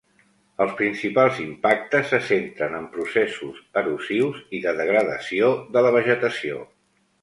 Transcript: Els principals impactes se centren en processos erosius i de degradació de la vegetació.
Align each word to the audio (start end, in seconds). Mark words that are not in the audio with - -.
Els 0.63 0.71
principals 0.79 1.41
impactes 1.43 2.09
se 2.13 2.21
centren 2.31 2.79
en 2.79 2.89
processos 2.97 3.63
erosius 3.85 4.43
i 4.61 4.67
de 4.67 4.77
degradació 4.85 5.57
de 5.79 5.89
la 5.89 5.97
vegetació. 6.03 6.65